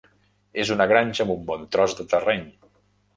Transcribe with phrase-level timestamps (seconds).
[0.61, 2.43] És una granja amb un bon tros de terreny.